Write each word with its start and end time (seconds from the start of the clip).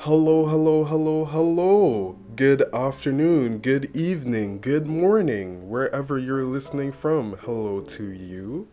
Hello, 0.00 0.44
hello, 0.46 0.84
hello, 0.84 1.24
hello. 1.24 2.18
Good 2.36 2.62
afternoon, 2.72 3.58
good 3.58 3.96
evening, 3.96 4.60
good 4.60 4.86
morning, 4.86 5.70
wherever 5.70 6.18
you're 6.18 6.44
listening 6.44 6.92
from. 6.92 7.38
Hello 7.40 7.80
to 7.80 8.04
you. 8.12 8.68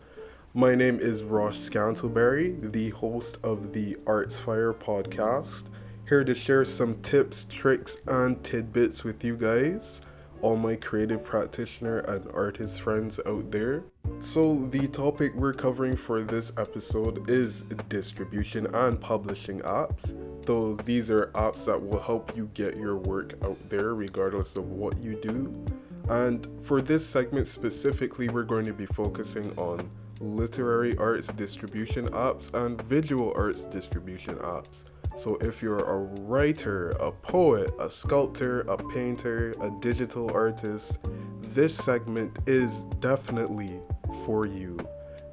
My 0.53 0.75
name 0.75 0.99
is 0.99 1.23
Ross 1.23 1.57
Scantleberry, 1.57 2.73
the 2.73 2.89
host 2.89 3.37
of 3.41 3.71
the 3.71 3.95
Arts 4.05 4.37
Fire 4.37 4.73
podcast, 4.73 5.69
here 6.09 6.25
to 6.25 6.35
share 6.35 6.65
some 6.65 7.01
tips, 7.01 7.45
tricks, 7.49 7.97
and 8.05 8.43
tidbits 8.43 9.05
with 9.05 9.23
you 9.23 9.37
guys, 9.37 10.01
all 10.41 10.57
my 10.57 10.75
creative 10.75 11.23
practitioner 11.23 11.99
and 11.99 12.29
artist 12.33 12.81
friends 12.81 13.19
out 13.25 13.49
there. 13.49 13.85
So, 14.19 14.67
the 14.69 14.87
topic 14.89 15.33
we're 15.35 15.53
covering 15.53 15.95
for 15.95 16.21
this 16.21 16.51
episode 16.57 17.29
is 17.29 17.63
distribution 17.87 18.67
and 18.75 18.99
publishing 18.99 19.61
apps. 19.61 20.13
Though 20.45 20.75
these 20.75 21.09
are 21.09 21.27
apps 21.27 21.65
that 21.65 21.81
will 21.81 22.01
help 22.01 22.35
you 22.35 22.49
get 22.53 22.77
your 22.77 22.97
work 22.97 23.33
out 23.43 23.57
there 23.69 23.93
regardless 23.93 24.55
of 24.55 24.69
what 24.69 24.97
you 25.01 25.15
do. 25.21 25.65
And 26.09 26.47
for 26.63 26.81
this 26.81 27.05
segment 27.05 27.47
specifically, 27.47 28.27
we're 28.27 28.43
going 28.43 28.65
to 28.65 28.73
be 28.73 28.85
focusing 28.85 29.57
on 29.57 29.89
literary 30.19 30.97
arts 30.97 31.27
distribution 31.27 32.07
apps 32.09 32.53
and 32.53 32.81
visual 32.83 33.33
arts 33.35 33.65
distribution 33.65 34.35
apps. 34.35 34.85
So, 35.15 35.35
if 35.37 35.61
you're 35.61 35.83
a 35.83 35.97
writer, 36.21 36.89
a 36.91 37.11
poet, 37.11 37.71
a 37.79 37.89
sculptor, 37.89 38.61
a 38.61 38.77
painter, 38.77 39.53
a 39.61 39.69
digital 39.79 40.31
artist, 40.33 40.97
this 41.41 41.75
segment 41.75 42.39
is 42.47 42.81
definitely 42.99 43.79
for 44.25 44.47
you. 44.47 44.77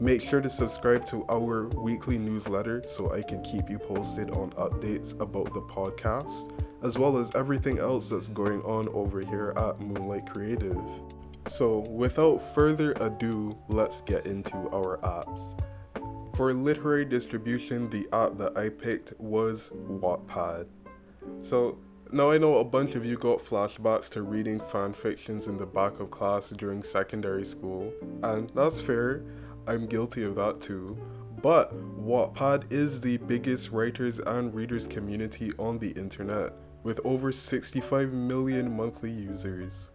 Make 0.03 0.23
sure 0.23 0.41
to 0.41 0.49
subscribe 0.49 1.05
to 1.09 1.27
our 1.29 1.69
weekly 1.69 2.17
newsletter 2.17 2.83
so 2.87 3.13
I 3.13 3.21
can 3.21 3.43
keep 3.43 3.69
you 3.69 3.79
posted 3.79 4.31
on 4.31 4.49
updates 4.53 5.13
about 5.21 5.53
the 5.53 5.61
podcast, 5.61 6.51
as 6.83 6.97
well 6.97 7.19
as 7.19 7.31
everything 7.35 7.79
else 7.79 8.09
that's 8.09 8.31
going 8.31 8.63
on 8.63 8.89
over 8.95 9.21
here 9.21 9.53
at 9.59 9.79
Moonlight 9.79 10.27
Creative. 10.27 10.81
So, 11.49 11.81
without 11.81 12.39
further 12.55 12.93
ado, 12.93 13.59
let's 13.69 14.01
get 14.01 14.25
into 14.25 14.57
our 14.73 14.97
apps. 15.03 15.61
For 16.35 16.55
literary 16.55 17.05
distribution, 17.05 17.91
the 17.91 18.09
app 18.11 18.39
that 18.39 18.57
I 18.57 18.71
picked 18.71 19.13
was 19.21 19.71
Wattpad. 19.71 20.67
So, 21.43 21.77
now 22.11 22.31
I 22.31 22.39
know 22.39 22.57
a 22.57 22.65
bunch 22.65 22.95
of 22.95 23.05
you 23.05 23.19
got 23.19 23.45
flashbacks 23.45 24.09
to 24.11 24.23
reading 24.23 24.61
fan 24.73 24.95
fictions 24.95 25.47
in 25.47 25.59
the 25.59 25.67
back 25.67 26.01
of 26.01 26.11
class 26.11 26.49
during 26.51 26.83
secondary 26.83 27.45
school, 27.45 27.93
and 28.23 28.49
that's 28.55 28.81
fair. 28.81 29.23
I'm 29.67 29.87
guilty 29.87 30.23
of 30.25 30.37
that 30.37 30.61
too. 30.61 30.99
But 31.43 31.73
Wattpad 31.99 32.71
is 32.71 33.01
the 33.01 33.17
biggest 33.17 33.71
writers 33.71 34.19
and 34.19 34.55
readers 34.55 34.87
community 34.87 35.53
on 35.59 35.79
the 35.79 35.91
internet, 35.93 36.53
with 36.83 37.01
over 37.05 37.33
65 37.33 38.13
million 38.13 38.77
monthly 38.77 39.11
users. 39.11 39.91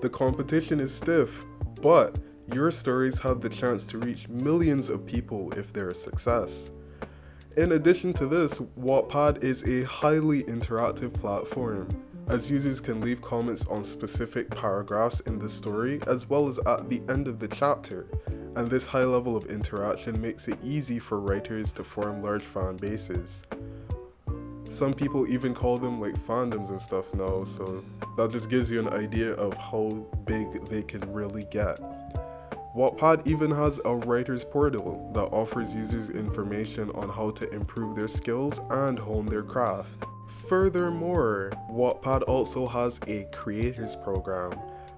The 0.00 0.08
competition 0.08 0.80
is 0.80 0.94
stiff, 0.94 1.44
but 1.82 2.16
your 2.52 2.70
stories 2.70 3.18
have 3.20 3.40
the 3.40 3.48
chance 3.48 3.84
to 3.86 3.98
reach 3.98 4.28
millions 4.28 4.88
of 4.88 5.04
people 5.04 5.52
if 5.52 5.72
they're 5.72 5.90
a 5.90 5.94
success. 5.94 6.70
In 7.56 7.72
addition 7.72 8.12
to 8.14 8.26
this, 8.26 8.58
Wattpad 8.78 9.42
is 9.42 9.64
a 9.64 9.84
highly 9.84 10.44
interactive 10.44 11.12
platform, 11.12 12.02
as 12.28 12.50
users 12.50 12.80
can 12.80 13.00
leave 13.00 13.22
comments 13.22 13.66
on 13.66 13.84
specific 13.84 14.50
paragraphs 14.50 15.20
in 15.20 15.38
the 15.38 15.48
story 15.48 16.00
as 16.06 16.28
well 16.28 16.48
as 16.48 16.58
at 16.66 16.88
the 16.88 17.00
end 17.08 17.28
of 17.28 17.38
the 17.38 17.48
chapter, 17.48 18.06
and 18.56 18.70
this 18.70 18.86
high 18.86 19.04
level 19.04 19.36
of 19.36 19.46
interaction 19.46 20.20
makes 20.20 20.48
it 20.48 20.58
easy 20.62 20.98
for 20.98 21.20
writers 21.20 21.72
to 21.72 21.84
form 21.84 22.22
large 22.22 22.42
fan 22.42 22.78
bases. 22.78 23.44
Some 24.66 24.94
people 24.94 25.28
even 25.28 25.54
call 25.54 25.78
them 25.78 26.00
like 26.00 26.16
fandoms 26.26 26.70
and 26.70 26.80
stuff 26.80 27.12
now, 27.14 27.44
so 27.44 27.84
that 28.16 28.30
just 28.30 28.50
gives 28.50 28.70
you 28.70 28.80
an 28.80 28.88
idea 28.88 29.32
of 29.34 29.54
how 29.58 30.06
big 30.24 30.68
they 30.68 30.82
can 30.82 31.00
really 31.12 31.44
get. 31.50 31.78
Wattpad 32.74 33.26
even 33.26 33.50
has 33.50 33.80
a 33.84 33.94
writer's 33.94 34.44
portal 34.44 35.10
that 35.14 35.24
offers 35.24 35.76
users 35.76 36.10
information 36.10 36.90
on 36.90 37.08
how 37.08 37.30
to 37.32 37.48
improve 37.50 37.94
their 37.94 38.08
skills 38.08 38.60
and 38.70 38.98
hone 38.98 39.26
their 39.26 39.42
craft. 39.42 40.04
Furthermore, 40.48 41.52
Wattpad 41.70 42.22
also 42.26 42.66
has 42.66 43.00
a 43.06 43.26
creators 43.32 43.96
program 43.96 44.52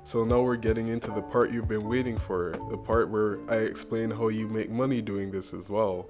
so 0.09 0.25
now 0.25 0.41
we're 0.41 0.57
getting 0.57 0.89
into 0.89 1.11
the 1.11 1.21
part 1.21 1.53
you've 1.53 1.69
been 1.69 1.87
waiting 1.87 2.17
for, 2.17 2.55
the 2.71 2.79
part 2.79 3.11
where 3.11 3.39
I 3.47 3.57
explain 3.57 4.11
how 4.11 4.29
you 4.29 4.49
make 4.49 4.71
money 4.71 5.03
doing 5.03 5.31
this 5.31 5.53
as 5.53 5.69
well. 5.69 6.07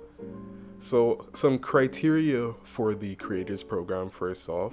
So, 0.78 1.26
some 1.34 1.58
criteria 1.58 2.52
for 2.62 2.94
the 2.94 3.16
creators 3.16 3.64
program 3.64 4.08
first 4.08 4.48
off. 4.48 4.72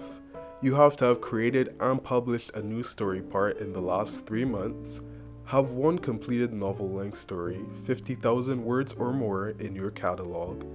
You 0.62 0.76
have 0.76 0.96
to 0.98 1.06
have 1.06 1.22
created 1.22 1.76
and 1.80 2.04
published 2.04 2.52
a 2.52 2.62
new 2.62 2.84
story 2.84 3.20
part 3.20 3.58
in 3.58 3.74
the 3.74 3.82
last 3.82 4.28
three 4.28 4.46
months, 4.46 5.02
have 5.46 5.72
one 5.72 5.98
completed 5.98 6.54
novel 6.54 6.92
length 6.92 7.18
story, 7.18 7.66
50,000 7.86 8.64
words 8.64 8.94
or 8.94 9.12
more 9.12 9.50
in 9.58 9.74
your 9.76 9.90
catalog, 9.90 10.66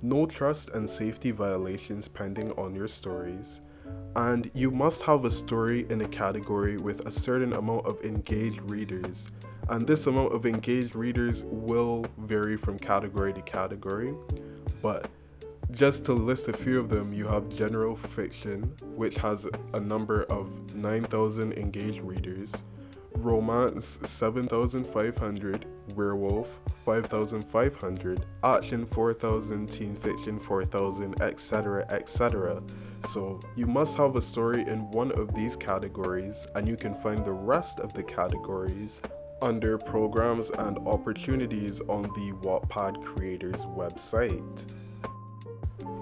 no 0.00 0.24
trust 0.24 0.70
and 0.70 0.88
safety 0.88 1.30
violations 1.30 2.08
pending 2.08 2.52
on 2.52 2.74
your 2.74 2.88
stories, 2.88 3.60
and 4.16 4.50
you 4.54 4.70
must 4.70 5.02
have 5.02 5.24
a 5.24 5.30
story 5.30 5.86
in 5.90 6.00
a 6.00 6.08
category 6.08 6.76
with 6.76 7.06
a 7.06 7.10
certain 7.10 7.52
amount 7.52 7.86
of 7.86 8.00
engaged 8.02 8.60
readers. 8.62 9.30
And 9.68 9.86
this 9.86 10.06
amount 10.06 10.32
of 10.32 10.46
engaged 10.46 10.96
readers 10.96 11.44
will 11.44 12.06
vary 12.18 12.56
from 12.56 12.78
category 12.78 13.32
to 13.34 13.42
category. 13.42 14.14
But 14.82 15.10
just 15.70 16.04
to 16.06 16.14
list 16.14 16.48
a 16.48 16.52
few 16.52 16.80
of 16.80 16.88
them, 16.88 17.12
you 17.12 17.26
have 17.28 17.48
general 17.48 17.94
fiction, 17.94 18.74
which 18.96 19.16
has 19.18 19.46
a 19.74 19.80
number 19.80 20.22
of 20.24 20.74
9,000 20.74 21.52
engaged 21.52 22.00
readers, 22.00 22.64
romance 23.12 24.00
7,500, 24.04 25.66
werewolf 25.94 26.60
5,500, 26.88 28.24
action 28.42 28.86
4,000, 28.86 29.70
teen 29.70 29.94
fiction 29.94 30.40
4,000, 30.40 31.20
etc., 31.20 31.84
etc. 31.90 32.62
So 33.10 33.42
you 33.56 33.66
must 33.66 33.94
have 33.98 34.16
a 34.16 34.22
story 34.22 34.62
in 34.62 34.90
one 34.90 35.12
of 35.12 35.34
these 35.34 35.54
categories, 35.54 36.46
and 36.54 36.66
you 36.66 36.78
can 36.78 36.94
find 36.94 37.26
the 37.26 37.32
rest 37.32 37.78
of 37.80 37.92
the 37.92 38.02
categories 38.02 39.02
under 39.42 39.76
programs 39.76 40.48
and 40.48 40.78
opportunities 40.88 41.82
on 41.90 42.04
the 42.04 42.32
Wattpad 42.40 43.04
creators 43.04 43.66
website. 43.66 44.64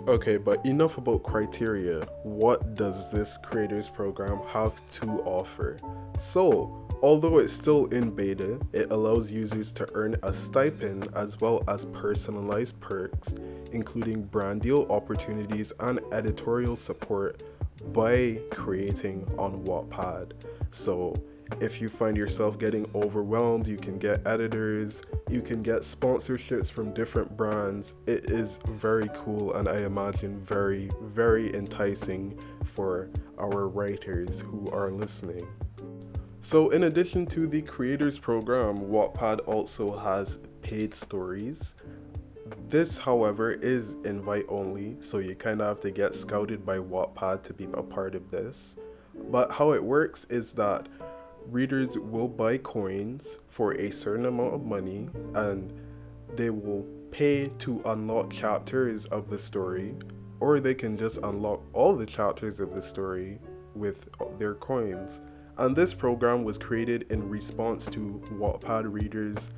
Okay, 0.06 0.36
but 0.36 0.64
enough 0.64 0.98
about 0.98 1.24
criteria. 1.24 2.06
What 2.22 2.76
does 2.76 3.10
this 3.10 3.36
creators 3.38 3.88
program 3.88 4.38
have 4.46 4.88
to 5.00 5.08
offer? 5.24 5.80
So, 6.16 6.85
Although 7.02 7.38
it's 7.38 7.52
still 7.52 7.86
in 7.86 8.10
beta, 8.10 8.58
it 8.72 8.90
allows 8.90 9.30
users 9.30 9.72
to 9.74 9.88
earn 9.94 10.16
a 10.22 10.32
stipend 10.32 11.08
as 11.14 11.40
well 11.40 11.62
as 11.68 11.84
personalized 11.86 12.80
perks, 12.80 13.34
including 13.72 14.22
brand 14.22 14.62
deal 14.62 14.86
opportunities 14.88 15.72
and 15.80 16.00
editorial 16.12 16.74
support 16.74 17.42
by 17.92 18.40
creating 18.50 19.28
on 19.38 19.62
Wattpad. 19.64 20.32
So, 20.70 21.14
if 21.60 21.80
you 21.80 21.88
find 21.88 22.16
yourself 22.16 22.58
getting 22.58 22.90
overwhelmed, 22.94 23.68
you 23.68 23.76
can 23.76 23.98
get 23.98 24.26
editors, 24.26 25.02
you 25.30 25.40
can 25.42 25.62
get 25.62 25.82
sponsorships 25.82 26.70
from 26.70 26.92
different 26.92 27.36
brands. 27.36 27.94
It 28.06 28.30
is 28.30 28.58
very 28.66 29.08
cool 29.14 29.54
and 29.54 29.68
I 29.68 29.82
imagine 29.82 30.40
very, 30.40 30.90
very 31.02 31.54
enticing 31.54 32.38
for 32.64 33.10
our 33.38 33.68
writers 33.68 34.40
who 34.40 34.68
are 34.70 34.90
listening. 34.90 35.46
So, 36.48 36.70
in 36.70 36.84
addition 36.84 37.26
to 37.30 37.48
the 37.48 37.60
creators 37.60 38.20
program, 38.20 38.82
Wattpad 38.82 39.48
also 39.48 39.98
has 39.98 40.38
paid 40.62 40.94
stories. 40.94 41.74
This, 42.68 42.98
however, 42.98 43.50
is 43.50 43.96
invite 44.04 44.46
only, 44.48 44.96
so 45.00 45.18
you 45.18 45.34
kind 45.34 45.60
of 45.60 45.66
have 45.66 45.80
to 45.80 45.90
get 45.90 46.14
scouted 46.14 46.64
by 46.64 46.78
Wattpad 46.78 47.42
to 47.42 47.52
be 47.52 47.64
a 47.74 47.82
part 47.82 48.14
of 48.14 48.30
this. 48.30 48.76
But 49.28 49.50
how 49.50 49.72
it 49.72 49.82
works 49.82 50.24
is 50.30 50.52
that 50.52 50.88
readers 51.50 51.98
will 51.98 52.28
buy 52.28 52.58
coins 52.58 53.40
for 53.48 53.72
a 53.72 53.90
certain 53.90 54.26
amount 54.26 54.54
of 54.54 54.64
money 54.64 55.08
and 55.34 55.72
they 56.36 56.50
will 56.50 56.86
pay 57.10 57.48
to 57.58 57.82
unlock 57.86 58.30
chapters 58.30 59.06
of 59.06 59.30
the 59.30 59.38
story, 59.40 59.96
or 60.38 60.60
they 60.60 60.74
can 60.74 60.96
just 60.96 61.16
unlock 61.24 61.64
all 61.72 61.96
the 61.96 62.06
chapters 62.06 62.60
of 62.60 62.72
the 62.72 62.82
story 62.82 63.40
with 63.74 64.08
their 64.38 64.54
coins. 64.54 65.20
And 65.58 65.74
this 65.74 65.94
program 65.94 66.44
was 66.44 66.58
created 66.58 67.10
in 67.10 67.28
response 67.28 67.86
to 67.86 68.22
Wattpad 68.32 68.92
readers 68.92 69.50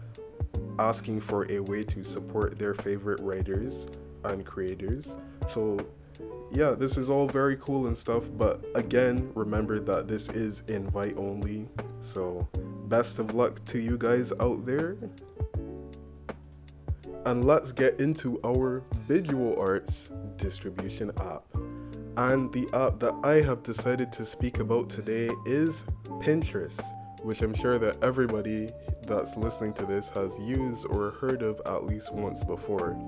asking 0.79 1.21
for 1.21 1.50
a 1.50 1.59
way 1.59 1.83
to 1.83 2.05
support 2.05 2.59
their 2.59 2.75
favorite 2.75 3.21
writers 3.21 3.89
and 4.25 4.47
creators. 4.47 5.17
So, 5.49 5.79
yeah, 6.53 6.71
this 6.71 6.97
is 6.97 7.11
all 7.11 7.27
very 7.27 7.56
cool 7.56 7.89
and 7.89 7.99
stuff, 7.99 8.25
but 8.37 8.65
again, 8.75 9.31
remember 9.35 9.81
that 9.81 10.06
this 10.06 10.29
is 10.29 10.62
invite 10.69 11.17
only. 11.17 11.69
So, 12.01 12.47
best 12.87 13.19
of 13.19 13.35
luck 13.35 13.65
to 13.67 13.81
you 13.81 13.99
guys 13.99 14.33
out 14.41 14.65
there. 14.65 14.97
And 17.27 17.44
let's 17.44 17.73
get 17.73 18.01
into 18.01 18.41
our 18.47 18.83
visual 19.06 19.59
arts 19.59 20.11
distribution 20.37 21.11
app. 21.19 21.44
And 22.19 22.53
the 22.53 22.69
app 22.73 22.99
that 22.99 23.15
I 23.23 23.35
have 23.43 23.62
decided 23.62 24.12
to 24.15 24.25
speak 24.25 24.59
about 24.59 24.91
today 24.91 25.31
is 25.47 25.85
Pinterest, 26.19 26.81
which 27.23 27.43
I'm 27.43 27.55
sure 27.55 27.79
that 27.79 28.03
everybody 28.03 28.73
that's 29.06 29.37
listening 29.37 29.73
to 29.75 29.87
this 29.87 30.09
has 30.09 30.37
used 30.41 30.85
or 30.87 31.12
heard 31.12 31.43
of 31.43 31.62
at 31.65 31.87
least 31.87 32.12
once 32.12 32.43
before. 32.43 32.99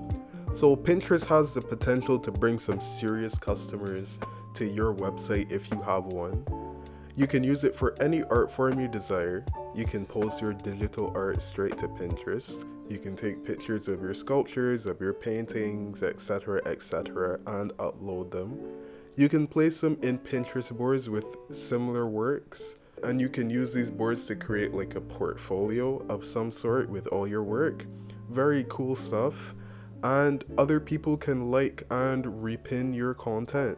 So, 0.53 0.77
Pinterest 0.77 1.25
has 1.25 1.53
the 1.53 1.61
potential 1.61 2.19
to 2.19 2.31
bring 2.31 2.57
some 2.57 2.79
serious 2.79 3.37
customers 3.37 4.17
to 4.53 4.63
your 4.63 4.93
website 4.93 5.51
if 5.51 5.69
you 5.71 5.81
have 5.81 6.05
one. 6.05 6.45
You 7.17 7.27
can 7.27 7.43
use 7.43 7.65
it 7.65 7.75
for 7.75 8.01
any 8.01 8.23
art 8.23 8.49
form 8.49 8.79
you 8.79 8.87
desire. 8.87 9.45
You 9.75 9.83
can 9.83 10.05
post 10.05 10.41
your 10.41 10.53
digital 10.53 11.11
art 11.15 11.41
straight 11.41 11.77
to 11.79 11.89
Pinterest. 11.89 12.65
You 12.89 12.97
can 12.97 13.17
take 13.17 13.43
pictures 13.43 13.89
of 13.89 14.01
your 14.01 14.13
sculptures, 14.13 14.85
of 14.85 15.01
your 15.01 15.13
paintings, 15.13 16.01
etc., 16.01 16.61
etc., 16.65 17.39
and 17.45 17.71
upload 17.73 18.31
them. 18.31 18.80
You 19.15 19.29
can 19.29 19.47
place 19.47 19.81
them 19.81 19.97
in 20.01 20.19
Pinterest 20.19 20.75
boards 20.75 21.09
with 21.09 21.25
similar 21.51 22.07
works, 22.07 22.77
and 23.03 23.19
you 23.19 23.29
can 23.29 23.49
use 23.49 23.73
these 23.73 23.91
boards 23.91 24.25
to 24.27 24.35
create 24.35 24.73
like 24.73 24.95
a 24.95 25.01
portfolio 25.01 26.05
of 26.07 26.25
some 26.25 26.51
sort 26.51 26.89
with 26.89 27.07
all 27.07 27.27
your 27.27 27.43
work. 27.43 27.85
Very 28.29 28.65
cool 28.69 28.95
stuff 28.95 29.53
and 30.03 30.43
other 30.57 30.79
people 30.79 31.17
can 31.17 31.51
like 31.51 31.83
and 31.89 32.25
repin 32.25 32.95
your 32.95 33.13
content. 33.13 33.77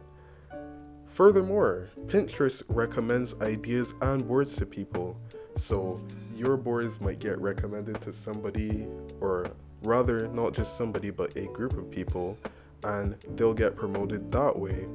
Furthermore, 1.08 1.90
Pinterest 2.06 2.62
recommends 2.68 3.34
ideas 3.40 3.94
and 4.00 4.26
boards 4.26 4.56
to 4.56 4.66
people, 4.66 5.16
so 5.56 6.00
your 6.34 6.56
boards 6.56 7.00
might 7.00 7.20
get 7.20 7.40
recommended 7.40 8.00
to 8.02 8.12
somebody, 8.12 8.86
or 9.20 9.46
rather, 9.82 10.26
not 10.28 10.52
just 10.52 10.76
somebody, 10.76 11.10
but 11.10 11.36
a 11.36 11.46
group 11.46 11.74
of 11.74 11.90
people, 11.90 12.36
and 12.82 13.16
they'll 13.36 13.54
get 13.54 13.76
promoted 13.76 14.32
that 14.32 14.58
way. 14.58 14.86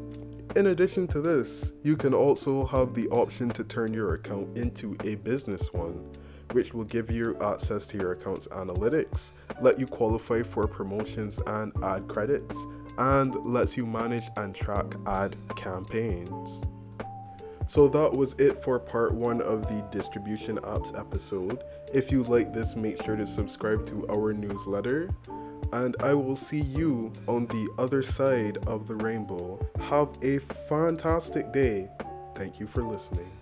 In 0.55 0.67
addition 0.67 1.07
to 1.07 1.21
this, 1.21 1.73
you 1.83 1.95
can 1.95 2.13
also 2.13 2.65
have 2.65 2.93
the 2.93 3.07
option 3.09 3.49
to 3.51 3.63
turn 3.63 3.93
your 3.93 4.15
account 4.15 4.57
into 4.57 4.97
a 5.03 5.15
business 5.15 5.71
one 5.71 6.09
which 6.53 6.73
will 6.73 6.83
give 6.83 7.11
you 7.11 7.37
access 7.39 7.85
to 7.87 7.97
your 7.97 8.13
account's 8.13 8.47
analytics, 8.47 9.33
let 9.61 9.79
you 9.79 9.85
qualify 9.85 10.41
for 10.41 10.67
promotions 10.67 11.39
and 11.47 11.71
ad 11.83 12.07
credits, 12.07 12.65
and 12.97 13.35
lets 13.45 13.77
you 13.77 13.85
manage 13.85 14.25
and 14.37 14.55
track 14.55 14.95
ad 15.05 15.35
campaigns. 15.55 16.63
So 17.67 17.87
that 17.89 18.11
was 18.11 18.33
it 18.39 18.63
for 18.63 18.79
part 18.79 19.13
one 19.13 19.41
of 19.41 19.69
the 19.69 19.87
distribution 19.91 20.57
apps 20.57 20.97
episode. 20.97 21.63
If 21.93 22.11
you 22.11 22.23
like 22.23 22.51
this, 22.51 22.75
make 22.75 23.01
sure 23.03 23.15
to 23.15 23.27
subscribe 23.27 23.85
to 23.87 24.09
our 24.09 24.33
newsletter. 24.33 25.11
And 25.71 25.95
I 25.99 26.13
will 26.13 26.35
see 26.35 26.61
you 26.61 27.13
on 27.27 27.47
the 27.47 27.69
other 27.77 28.01
side 28.01 28.57
of 28.67 28.87
the 28.87 28.95
rainbow. 28.95 29.59
Have 29.79 30.09
a 30.21 30.39
fantastic 30.67 31.51
day. 31.53 31.89
Thank 32.35 32.59
you 32.59 32.67
for 32.67 32.83
listening. 32.83 33.38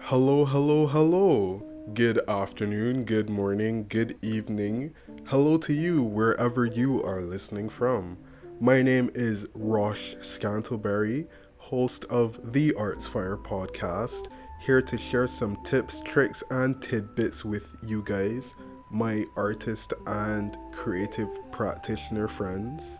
Hello, 0.00 0.44
hello, 0.44 0.86
hello. 0.86 1.62
Good 1.92 2.20
afternoon, 2.28 3.04
good 3.04 3.28
morning, 3.28 3.86
good 3.88 4.16
evening. 4.22 4.94
Hello 5.26 5.58
to 5.58 5.72
you 5.72 6.02
wherever 6.02 6.64
you 6.64 7.02
are 7.02 7.20
listening 7.20 7.68
from. 7.68 8.16
My 8.60 8.80
name 8.80 9.10
is 9.14 9.46
Rosh 9.54 10.14
Scantleberry, 10.16 11.26
host 11.58 12.04
of 12.06 12.52
the 12.52 12.72
Arts 12.74 13.06
Fire 13.06 13.36
podcast, 13.36 14.28
here 14.60 14.80
to 14.82 14.96
share 14.96 15.26
some 15.26 15.62
tips, 15.64 16.00
tricks, 16.00 16.42
and 16.50 16.80
tidbits 16.82 17.44
with 17.44 17.76
you 17.86 18.02
guys, 18.02 18.54
my 18.90 19.24
artist 19.36 19.92
and 20.06 20.56
creative 20.72 21.28
practitioner 21.52 22.28
friends. 22.28 22.96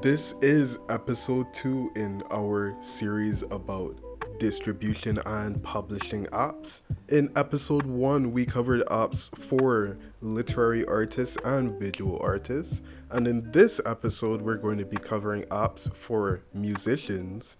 This 0.00 0.34
is 0.42 0.78
episode 0.88 1.52
two 1.52 1.90
in 1.96 2.22
our 2.30 2.76
series 2.80 3.42
about 3.42 3.98
distribution 4.38 5.18
and 5.26 5.62
publishing 5.62 6.26
apps. 6.26 6.82
In 7.08 7.30
episode 7.36 7.86
1, 7.86 8.32
we 8.32 8.46
covered 8.46 8.84
apps 8.86 9.36
for 9.38 9.96
literary 10.20 10.84
artists 10.86 11.36
and 11.44 11.78
visual 11.78 12.18
artists. 12.20 12.82
And 13.10 13.26
in 13.26 13.50
this 13.52 13.80
episode, 13.86 14.42
we're 14.42 14.56
going 14.56 14.78
to 14.78 14.84
be 14.84 14.96
covering 14.96 15.42
apps 15.44 15.94
for 15.94 16.42
musicians, 16.52 17.56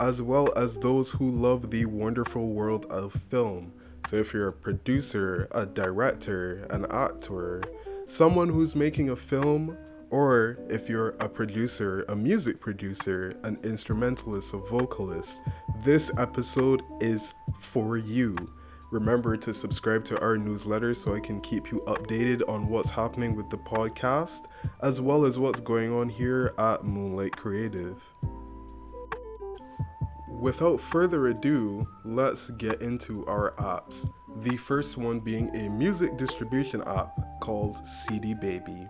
as 0.00 0.20
well 0.22 0.52
as 0.56 0.78
those 0.78 1.10
who 1.12 1.30
love 1.30 1.70
the 1.70 1.84
wonderful 1.86 2.48
world 2.52 2.86
of 2.86 3.12
film. 3.12 3.72
So, 4.06 4.16
if 4.16 4.32
you're 4.32 4.48
a 4.48 4.52
producer, 4.52 5.48
a 5.50 5.66
director, 5.66 6.66
an 6.70 6.86
actor, 6.90 7.62
someone 8.06 8.48
who's 8.48 8.76
making 8.76 9.10
a 9.10 9.16
film, 9.16 9.76
or 10.10 10.58
if 10.68 10.88
you're 10.88 11.10
a 11.20 11.28
producer, 11.28 12.04
a 12.08 12.16
music 12.16 12.60
producer, 12.60 13.36
an 13.42 13.58
instrumentalist, 13.62 14.54
a 14.54 14.58
vocalist, 14.58 15.42
this 15.84 16.10
episode 16.18 16.82
is 17.00 17.34
for 17.60 17.96
you. 17.96 18.36
Remember 18.92 19.36
to 19.36 19.52
subscribe 19.52 20.04
to 20.04 20.20
our 20.20 20.38
newsletter 20.38 20.94
so 20.94 21.14
I 21.14 21.20
can 21.20 21.40
keep 21.40 21.72
you 21.72 21.80
updated 21.86 22.48
on 22.48 22.68
what's 22.68 22.90
happening 22.90 23.34
with 23.34 23.50
the 23.50 23.58
podcast, 23.58 24.44
as 24.80 25.00
well 25.00 25.24
as 25.24 25.38
what's 25.38 25.60
going 25.60 25.92
on 25.92 26.08
here 26.08 26.54
at 26.58 26.84
Moonlight 26.84 27.36
Creative. 27.36 28.00
Without 30.28 30.80
further 30.80 31.28
ado, 31.28 31.86
let's 32.04 32.50
get 32.50 32.80
into 32.80 33.26
our 33.26 33.54
apps. 33.58 34.08
The 34.42 34.56
first 34.56 34.96
one 34.96 35.18
being 35.18 35.54
a 35.56 35.68
music 35.68 36.16
distribution 36.16 36.82
app 36.86 37.10
called 37.40 37.86
CD 37.88 38.34
Baby. 38.34 38.86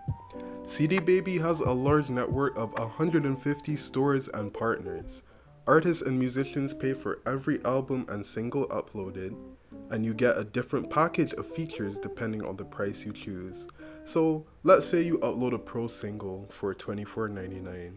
CD 0.67 0.99
Baby 0.99 1.37
has 1.37 1.61
a 1.61 1.71
large 1.71 2.09
network 2.09 2.57
of 2.57 2.73
150 2.73 3.75
stores 3.77 4.27
and 4.33 4.53
partners. 4.53 5.23
Artists 5.65 6.01
and 6.01 6.19
musicians 6.19 6.73
pay 6.73 6.93
for 6.93 7.21
every 7.25 7.63
album 7.63 8.05
and 8.09 8.23
single 8.23 8.67
uploaded, 8.67 9.33
and 9.91 10.05
you 10.05 10.13
get 10.13 10.37
a 10.37 10.43
different 10.43 10.89
package 10.89 11.31
of 11.33 11.47
features 11.47 11.97
depending 11.97 12.43
on 12.43 12.57
the 12.57 12.65
price 12.65 13.05
you 13.05 13.13
choose. 13.13 13.65
So, 14.03 14.45
let's 14.63 14.85
say 14.85 15.01
you 15.01 15.19
upload 15.19 15.53
a 15.53 15.57
pro 15.57 15.87
single 15.87 16.45
for 16.49 16.75
$24.99. 16.75 17.93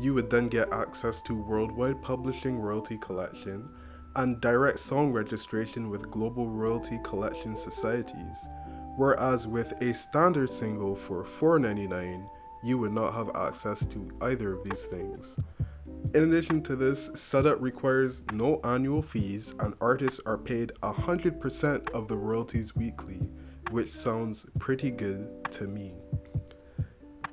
You 0.00 0.14
would 0.14 0.30
then 0.30 0.48
get 0.48 0.72
access 0.72 1.20
to 1.22 1.34
worldwide 1.34 2.00
publishing 2.00 2.58
royalty 2.58 2.96
collection 2.96 3.68
and 4.16 4.40
direct 4.40 4.78
song 4.78 5.12
registration 5.12 5.90
with 5.90 6.10
global 6.10 6.48
royalty 6.48 6.98
collection 7.04 7.54
societies 7.56 8.48
Whereas 8.96 9.46
with 9.46 9.72
a 9.82 9.92
standard 9.92 10.48
single 10.48 10.96
for 10.96 11.22
$4.99, 11.22 12.28
you 12.62 12.78
would 12.78 12.92
not 12.92 13.12
have 13.12 13.30
access 13.36 13.84
to 13.86 14.10
either 14.22 14.54
of 14.54 14.64
these 14.64 14.84
things. 14.84 15.36
In 16.14 16.24
addition 16.24 16.62
to 16.62 16.76
this, 16.76 17.10
setup 17.14 17.60
requires 17.60 18.22
no 18.32 18.58
annual 18.64 19.02
fees 19.02 19.54
and 19.60 19.74
artists 19.82 20.20
are 20.24 20.38
paid 20.38 20.72
100% 20.82 21.90
of 21.90 22.08
the 22.08 22.16
royalties 22.16 22.74
weekly, 22.74 23.28
which 23.70 23.92
sounds 23.92 24.46
pretty 24.58 24.90
good 24.90 25.28
to 25.52 25.64
me. 25.64 25.94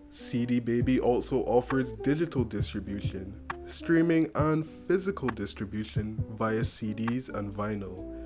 CD 0.10 0.60
Baby 0.60 1.00
also 1.00 1.43
offers 1.43 1.93
digital 1.93 2.43
distribution, 2.43 3.34
streaming, 3.65 4.29
and 4.36 4.65
physical 4.65 5.29
distribution 5.29 6.24
via 6.32 6.60
CDs 6.60 7.34
and 7.34 7.55
vinyl 7.55 8.23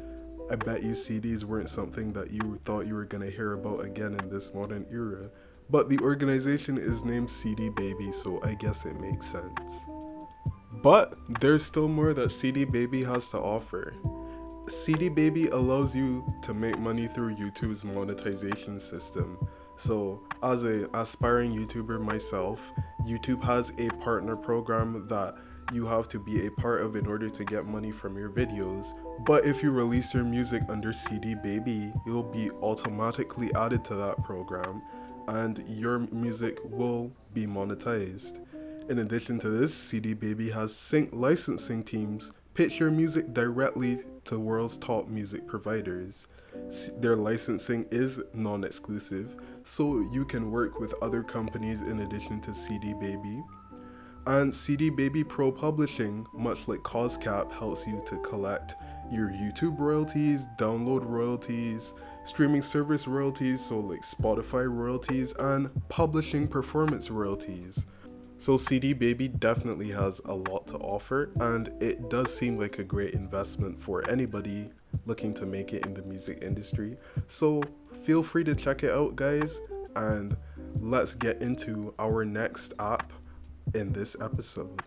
I 0.49 0.55
bet 0.55 0.83
you 0.83 0.91
CDs 0.91 1.43
weren't 1.43 1.69
something 1.69 2.13
that 2.13 2.31
you 2.31 2.59
thought 2.63 2.87
you 2.87 2.95
were 2.95 3.05
to 3.05 3.29
hear 3.29 3.53
about 3.53 3.83
again 3.83 4.17
in 4.19 4.29
this 4.29 4.53
modern 4.53 4.85
era. 4.91 5.29
But 5.69 5.89
the 5.89 5.99
organization 5.99 6.77
is 6.77 7.03
named 7.03 7.29
CD 7.29 7.69
Baby, 7.69 8.11
so 8.13 8.41
I 8.41 8.53
guess 8.53 8.85
it 8.85 8.99
makes 9.01 9.25
sense. 9.25 9.85
But 10.71 11.17
there's 11.41 11.65
still 11.65 11.89
more 11.89 12.13
that 12.13 12.31
CD 12.31 12.63
Baby 12.63 13.03
has 13.03 13.29
to 13.31 13.39
offer. 13.39 13.93
CD 14.69 15.09
Baby 15.09 15.47
allows 15.47 15.95
you 15.95 16.25
to 16.43 16.53
make 16.53 16.77
money 16.77 17.07
through 17.07 17.35
YouTube's 17.35 17.83
monetization 17.83 18.79
system. 18.79 19.37
So, 19.75 20.21
as 20.41 20.63
a 20.63 20.89
aspiring 20.93 21.53
YouTuber 21.53 22.01
myself, 22.01 22.71
YouTube 23.05 23.43
has 23.43 23.73
a 23.77 23.89
partner 24.01 24.35
program 24.35 25.07
that 25.07 25.35
you 25.73 25.85
have 25.85 26.07
to 26.09 26.19
be 26.19 26.45
a 26.45 26.51
part 26.51 26.81
of 26.81 26.95
in 26.95 27.07
order 27.07 27.29
to 27.29 27.45
get 27.45 27.65
money 27.65 27.91
from 27.91 28.17
your 28.17 28.29
videos. 28.29 28.93
But 29.25 29.45
if 29.45 29.61
you 29.61 29.71
release 29.71 30.13
your 30.13 30.23
music 30.23 30.63
under 30.69 30.93
CD 30.93 31.35
Baby, 31.35 31.91
you'll 32.05 32.23
be 32.23 32.49
automatically 32.51 33.53
added 33.53 33.83
to 33.85 33.95
that 33.95 34.23
program 34.23 34.81
and 35.27 35.63
your 35.67 35.99
music 35.99 36.59
will 36.63 37.11
be 37.33 37.45
monetized. 37.45 38.39
In 38.89 38.99
addition 38.99 39.39
to 39.39 39.49
this, 39.49 39.73
CD 39.73 40.13
Baby 40.13 40.51
has 40.51 40.75
sync 40.75 41.09
licensing 41.11 41.83
teams 41.83 42.31
pitch 42.57 42.79
your 42.79 42.89
music 42.89 43.35
directly 43.35 43.99
to 44.25 44.33
the 44.33 44.39
world's 44.39 44.79
top 44.79 45.07
music 45.07 45.45
providers. 45.45 46.27
Their 46.99 47.15
licensing 47.15 47.85
is 47.91 48.19
non 48.33 48.63
exclusive, 48.63 49.35
so 49.63 49.99
you 50.11 50.25
can 50.25 50.49
work 50.49 50.79
with 50.79 50.95
other 51.03 51.21
companies 51.21 51.81
in 51.81 51.99
addition 51.99 52.41
to 52.41 52.53
CD 52.55 52.95
Baby. 52.95 53.43
And 54.27 54.53
CD 54.53 54.89
Baby 54.89 55.23
Pro 55.23 55.53
Publishing, 55.53 56.27
much 56.33 56.67
like 56.67 56.81
COSCAP, 56.81 57.49
helps 57.49 57.87
you 57.87 58.03
to 58.07 58.17
collect 58.17 58.75
your 59.09 59.29
YouTube 59.29 59.79
royalties, 59.79 60.47
download 60.57 61.07
royalties, 61.09 61.93
streaming 62.25 62.61
service 62.61 63.07
royalties, 63.07 63.63
so 63.63 63.79
like 63.79 64.01
Spotify 64.01 64.69
royalties, 64.69 65.33
and 65.39 65.69
publishing 65.87 66.45
performance 66.45 67.09
royalties. 67.09 67.85
So 68.37 68.57
CD 68.57 68.91
Baby 68.91 69.29
definitely 69.29 69.91
has 69.91 70.19
a 70.25 70.33
lot 70.33 70.67
to 70.67 70.75
offer, 70.75 71.31
and 71.39 71.71
it 71.81 72.09
does 72.09 72.35
seem 72.35 72.59
like 72.59 72.79
a 72.79 72.83
great 72.83 73.13
investment 73.13 73.79
for 73.79 74.05
anybody 74.09 74.69
looking 75.05 75.33
to 75.35 75.45
make 75.45 75.71
it 75.71 75.85
in 75.85 75.93
the 75.93 76.01
music 76.01 76.39
industry. 76.41 76.97
So 77.27 77.63
feel 78.03 78.23
free 78.23 78.43
to 78.43 78.55
check 78.55 78.83
it 78.83 78.91
out, 78.91 79.15
guys, 79.15 79.61
and 79.95 80.35
let's 80.81 81.15
get 81.15 81.41
into 81.41 81.93
our 81.97 82.25
next 82.25 82.73
app 82.77 83.13
in 83.73 83.93
this 83.93 84.15
episode. 84.21 84.81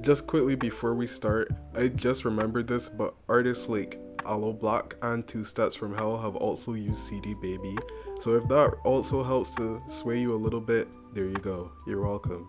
Just 0.00 0.26
quickly 0.26 0.54
before 0.54 0.94
we 0.94 1.06
start, 1.06 1.52
I 1.74 1.88
just 1.88 2.24
remembered 2.24 2.66
this, 2.66 2.88
but 2.88 3.14
artists 3.28 3.68
like 3.68 4.00
Aloe 4.24 4.54
Blacc 4.54 4.94
and 5.02 5.26
Two 5.26 5.44
Steps 5.44 5.74
from 5.74 5.94
Hell 5.94 6.18
have 6.18 6.36
also 6.36 6.74
used 6.74 7.02
CD 7.02 7.34
Baby. 7.34 7.76
So 8.18 8.34
if 8.34 8.48
that 8.48 8.76
also 8.84 9.22
helps 9.22 9.54
to 9.56 9.82
sway 9.88 10.20
you 10.20 10.34
a 10.34 10.36
little 10.36 10.60
bit, 10.60 10.88
there 11.14 11.26
you 11.26 11.38
go. 11.38 11.72
You're 11.86 12.02
welcome. 12.02 12.48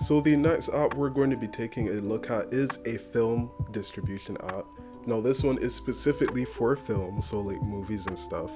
So 0.00 0.20
the 0.20 0.36
next 0.36 0.68
app 0.68 0.94
we're 0.94 1.10
going 1.10 1.30
to 1.30 1.36
be 1.36 1.48
taking 1.48 1.88
a 1.88 1.94
look 1.94 2.30
at 2.30 2.52
is 2.52 2.70
a 2.86 2.96
film 2.96 3.50
distribution 3.72 4.36
app. 4.44 4.64
Now 5.06 5.20
this 5.20 5.42
one 5.42 5.58
is 5.58 5.74
specifically 5.74 6.44
for 6.44 6.76
film, 6.76 7.20
so 7.20 7.40
like 7.40 7.62
movies 7.62 8.06
and 8.06 8.18
stuff, 8.18 8.50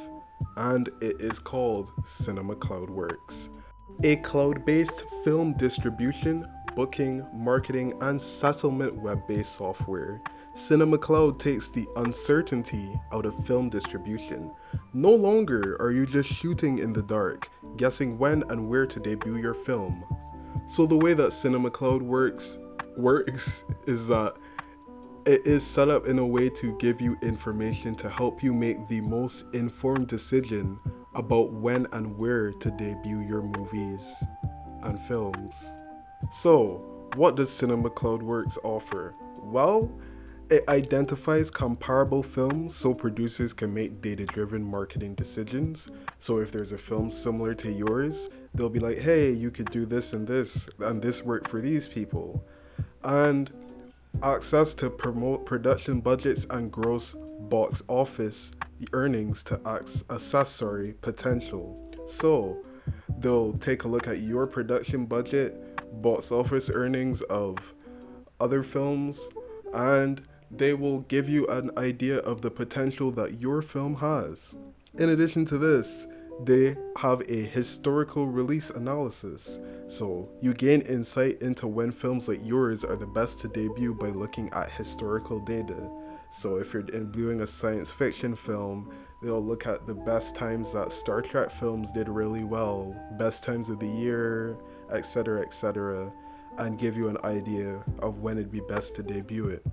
and 0.57 0.89
it 1.01 1.21
is 1.21 1.39
called 1.39 1.93
Cinema 2.05 2.55
Cloud 2.57 2.91
Works. 2.91 3.51
A 4.03 4.17
cloud-based 4.17 5.05
film 5.25 5.55
distribution, 5.55 6.47
booking, 6.75 7.27
marketing, 7.35 7.93
and 8.01 8.21
settlement 8.21 8.95
web-based 8.95 9.53
software 9.53 10.23
Cinema 10.55 10.99
Cloud 10.99 11.41
takes 11.41 11.69
the 11.71 11.89
uncertainty 11.97 13.01
out 13.11 13.25
of 13.25 13.47
film 13.47 13.71
distribution. 13.71 14.51
No 14.93 15.09
longer 15.11 15.81
are 15.81 15.93
you 15.93 16.05
just 16.05 16.31
shooting 16.31 16.79
in 16.79 16.93
the 16.93 17.03
dark, 17.03 17.49
guessing 17.79 18.19
when 18.19 18.43
and 18.51 18.69
where 18.69 18.87
to 18.87 19.01
debut 19.01 19.37
your 19.37 19.55
film. 19.55 20.05
So 20.67 20.85
the 20.85 20.97
way 20.97 21.15
that 21.15 21.33
Cinema 21.33 21.71
Cloud 21.71 22.03
works 22.03 22.59
works 22.99 23.65
is 23.87 24.07
that 24.09 24.35
it 25.25 25.47
is 25.47 25.65
set 25.65 25.89
up 25.89 26.07
in 26.07 26.19
a 26.19 26.27
way 26.27 26.49
to 26.49 26.77
give 26.79 27.01
you 27.01 27.17
information 27.23 27.95
to 27.97 28.09
help 28.09 28.43
you 28.43 28.53
make 28.53 28.89
the 28.89 29.01
most 29.01 29.47
informed 29.53 30.09
decision 30.09 30.79
about 31.15 31.53
when 31.53 31.87
and 31.93 32.17
where 32.19 32.53
to 32.53 32.71
debut 32.73 33.21
your 33.21 33.43
movies 33.43 34.25
and 34.83 35.01
films. 35.03 35.71
So, 36.31 37.09
what 37.15 37.37
does 37.37 37.51
Cinema 37.51 37.91
CloudWorks 37.91 38.59
offer? 38.65 39.15
Well, 39.39 39.93
it 40.51 40.69
identifies 40.69 41.51
comparable 41.51 42.23
films 42.23 42.75
so 42.75 42.93
producers 42.93 43.53
can 43.53 43.73
make 43.73 44.01
data 44.01 44.25
driven 44.27 44.63
marketing 44.63 45.15
decisions. 45.15 45.91
So 46.19 46.39
if 46.39 46.51
there's 46.53 46.73
a 46.73 46.79
film 46.79 47.11
similar 47.11 47.55
to 47.55 47.73
yours, 47.73 48.29
they'll 48.55 48.69
be 48.69 48.81
like, 48.81 48.99
hey, 48.99 49.31
you 49.31 49.51
could 49.51 49.71
do 49.71 49.87
this 49.87 50.13
and 50.13 50.27
this, 50.27 50.69
and 50.81 51.01
this 51.01 51.23
worked 51.23 51.49
for 51.49 51.61
these 51.61 51.89
people. 51.89 52.45
And 53.05 53.51
access 54.23 54.75
to 54.75 54.91
promote 54.91 55.47
production 55.47 56.01
budgets 56.01 56.47
and 56.51 56.71
gross 56.71 57.15
box 57.41 57.83
office 57.89 58.53
earnings 58.93 59.43
to 59.45 59.61
accessory 60.11 60.95
potential. 61.01 61.79
So 62.07 62.59
they'll 63.19 63.55
take 63.55 63.85
a 63.85 63.89
look 63.89 64.09
at 64.09 64.21
your 64.21 64.47
production 64.47 65.07
budget, 65.07 66.03
box 66.03 66.31
office 66.33 66.71
earnings 66.73 67.23
of 67.23 67.75
other 68.41 68.63
films, 68.63 69.29
and 69.73 70.23
they 70.51 70.75
will 70.75 71.01
give 71.01 71.29
you 71.29 71.47
an 71.47 71.71
idea 71.77 72.19
of 72.19 72.43
the 72.43 72.51
potential 72.51 73.11
that 73.13 73.41
your 73.41 73.63
film 73.63 73.97
has. 73.97 74.55
In 74.99 75.09
addition 75.09 75.45
to 75.47 75.59
this, 75.59 76.07
they 76.45 76.77
have 76.97 77.23
a 77.29 77.45
historical 77.45 78.27
release 78.27 78.71
analysis, 78.71 79.61
so 79.87 80.29
you 80.41 80.55
gain 80.55 80.81
insight 80.83 81.41
into 81.41 81.67
when 81.67 81.93
films 81.93 82.29
like 82.29 82.41
yours 82.45 82.85
are 82.85 82.97
the 82.97 83.07
best 83.07 83.41
to 83.41 83.49
debut 83.49 83.95
by 83.95 84.09
looking 84.09 84.51
at 84.53 84.71
historical 84.71 85.39
data. 85.41 85.89
So 86.33 86.57
if 86.57 86.73
you're 86.73 86.83
doing 86.83 87.43
a 87.43 87.47
science 87.47 87.93
fiction 87.93 88.35
film, 88.35 88.93
they'll 89.23 89.45
look 89.45 89.67
at 89.67 89.87
the 89.87 89.95
best 89.95 90.35
times 90.35 90.73
that 90.73 90.93
Star 90.93 91.23
Trek 91.23 91.51
films 91.51 91.93
did 91.93 92.09
really 92.09 92.45
well, 92.45 92.97
best 93.19 93.45
times 93.45 93.69
of 93.69 93.79
the 93.79 93.87
year, 93.87 94.57
etc., 94.91 95.43
etc., 95.43 96.13
and 96.59 96.79
give 96.79 96.97
you 96.97 97.09
an 97.09 97.19
idea 97.25 97.85
of 98.01 98.19
when 98.19 98.39
it'd 98.39 98.51
be 98.51 98.61
best 98.61 98.97
to 98.97 99.03
debut 99.03 99.49
it. 99.49 99.65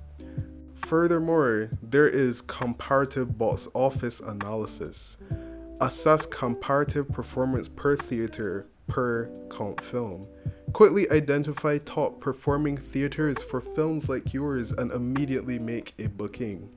Furthermore, 0.85 1.69
there 1.81 2.07
is 2.07 2.41
comparative 2.41 3.37
box 3.37 3.67
office 3.73 4.19
analysis. 4.21 5.17
Assess 5.81 6.25
comparative 6.25 7.07
performance 7.09 7.67
per 7.69 7.95
theater 7.95 8.67
per 8.87 9.29
comp 9.49 9.81
film. 9.81 10.27
Quickly 10.73 11.09
identify 11.09 11.77
top 11.77 12.19
performing 12.19 12.77
theaters 12.77 13.41
for 13.41 13.61
films 13.61 14.09
like 14.09 14.33
yours 14.33 14.71
and 14.71 14.91
immediately 14.91 15.57
make 15.57 15.93
a 15.97 16.07
booking. 16.07 16.69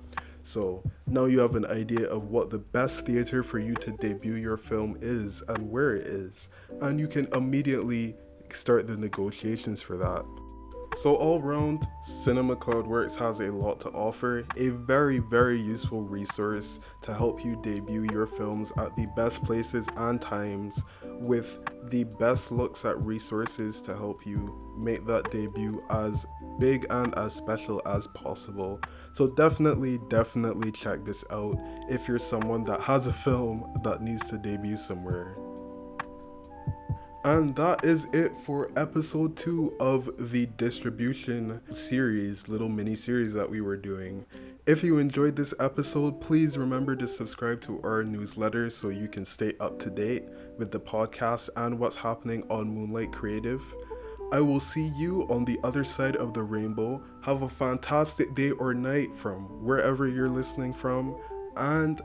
So 0.42 0.82
now 1.06 1.24
you 1.24 1.40
have 1.40 1.56
an 1.56 1.66
idea 1.66 2.06
of 2.08 2.30
what 2.30 2.50
the 2.50 2.58
best 2.58 3.04
theater 3.06 3.42
for 3.42 3.58
you 3.58 3.74
to 3.74 3.92
debut 3.92 4.34
your 4.34 4.56
film 4.56 4.96
is 5.00 5.42
and 5.48 5.70
where 5.70 5.94
it 5.94 6.06
is, 6.06 6.48
and 6.80 6.98
you 6.98 7.08
can 7.08 7.26
immediately 7.32 8.14
start 8.50 8.86
the 8.86 8.96
negotiations 8.96 9.82
for 9.82 9.96
that. 9.96 10.24
So 10.94 11.16
all 11.16 11.40
round, 11.40 11.88
Cinema 12.02 12.54
Cloud 12.54 12.86
Works 12.86 13.16
has 13.16 13.40
a 13.40 13.50
lot 13.50 13.80
to 13.80 13.88
offer, 13.88 14.44
a 14.56 14.68
very 14.68 15.18
very 15.18 15.60
useful 15.60 16.02
resource 16.02 16.80
to 17.00 17.14
help 17.14 17.44
you 17.44 17.56
debut 17.62 18.06
your 18.12 18.26
films 18.26 18.72
at 18.76 18.94
the 18.94 19.06
best 19.16 19.42
places 19.42 19.88
and 19.96 20.20
times 20.20 20.84
with 21.02 21.58
the 21.88 22.04
best 22.04 22.52
looks 22.52 22.84
at 22.84 23.00
resources 23.02 23.80
to 23.82 23.96
help 23.96 24.26
you 24.26 24.54
make 24.76 25.06
that 25.06 25.30
debut 25.30 25.82
as 25.90 26.26
big 26.60 26.86
and 26.90 27.14
as 27.18 27.34
special 27.34 27.80
as 27.86 28.06
possible. 28.08 28.78
So 29.14 29.28
definitely 29.28 29.98
definitely 30.08 30.70
check 30.72 31.04
this 31.04 31.24
out 31.30 31.56
if 31.88 32.06
you're 32.06 32.18
someone 32.18 32.64
that 32.64 32.80
has 32.82 33.06
a 33.06 33.12
film 33.12 33.72
that 33.82 34.02
needs 34.02 34.28
to 34.28 34.36
debut 34.36 34.76
somewhere. 34.76 35.36
And 37.24 37.54
that 37.54 37.84
is 37.84 38.06
it 38.12 38.36
for 38.36 38.70
episode 38.76 39.36
two 39.36 39.74
of 39.78 40.10
the 40.32 40.46
distribution 40.46 41.60
series, 41.72 42.48
little 42.48 42.68
mini 42.68 42.96
series 42.96 43.32
that 43.34 43.48
we 43.48 43.60
were 43.60 43.76
doing. 43.76 44.26
If 44.66 44.82
you 44.82 44.98
enjoyed 44.98 45.36
this 45.36 45.54
episode, 45.60 46.20
please 46.20 46.58
remember 46.58 46.96
to 46.96 47.06
subscribe 47.06 47.60
to 47.62 47.80
our 47.84 48.02
newsletter 48.02 48.70
so 48.70 48.88
you 48.88 49.06
can 49.06 49.24
stay 49.24 49.54
up 49.60 49.78
to 49.80 49.90
date 49.90 50.24
with 50.58 50.72
the 50.72 50.80
podcast 50.80 51.48
and 51.56 51.78
what's 51.78 51.96
happening 51.96 52.44
on 52.50 52.74
Moonlight 52.74 53.12
Creative. 53.12 53.62
I 54.32 54.40
will 54.40 54.60
see 54.60 54.88
you 54.96 55.22
on 55.30 55.44
the 55.44 55.60
other 55.62 55.84
side 55.84 56.16
of 56.16 56.34
the 56.34 56.42
rainbow. 56.42 57.04
Have 57.20 57.42
a 57.42 57.48
fantastic 57.48 58.34
day 58.34 58.50
or 58.50 58.74
night 58.74 59.14
from 59.14 59.64
wherever 59.64 60.08
you're 60.08 60.28
listening 60.28 60.74
from. 60.74 61.16
And 61.56 62.02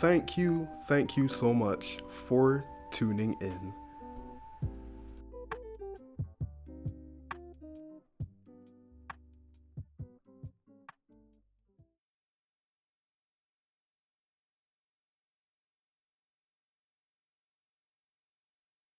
thank 0.00 0.36
you, 0.36 0.66
thank 0.88 1.16
you 1.16 1.28
so 1.28 1.54
much 1.54 1.98
for 2.26 2.64
tuning 2.90 3.36
in. 3.40 3.79